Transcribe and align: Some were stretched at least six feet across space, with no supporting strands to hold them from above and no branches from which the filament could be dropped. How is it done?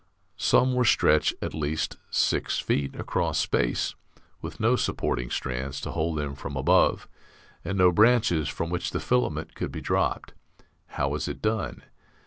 Some 0.37 0.73
were 0.73 0.83
stretched 0.83 1.35
at 1.43 1.53
least 1.53 1.97
six 2.09 2.57
feet 2.57 2.95
across 2.95 3.37
space, 3.37 3.93
with 4.41 4.59
no 4.59 4.75
supporting 4.75 5.29
strands 5.29 5.79
to 5.81 5.91
hold 5.91 6.17
them 6.17 6.33
from 6.33 6.57
above 6.57 7.07
and 7.63 7.77
no 7.77 7.91
branches 7.91 8.49
from 8.49 8.71
which 8.71 8.89
the 8.89 8.99
filament 8.99 9.53
could 9.53 9.71
be 9.71 9.79
dropped. 9.79 10.33
How 10.87 11.13
is 11.13 11.27
it 11.27 11.39
done? 11.39 11.83